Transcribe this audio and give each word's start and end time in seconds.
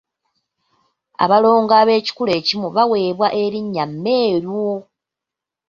Abalongo 1.23 1.73
ab’ekikula 1.81 2.31
ekimu 2.39 2.67
baweebwa 2.75 3.27
elinnya 3.43 3.85
Meeru. 4.03 4.65